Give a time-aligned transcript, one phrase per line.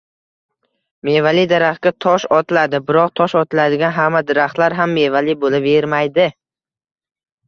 [1.07, 6.27] Mevali daraxtga tosh otiladi, biroq tosh otiladigan hamma daraxtlar ham mevali bo‘lavermaydi.